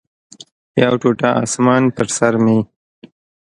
یو 0.83 0.93
ټوټه 1.01 1.29
اسمان 1.43 1.83
پر 1.95 2.07
سر 2.17 2.33
مې 2.43 2.59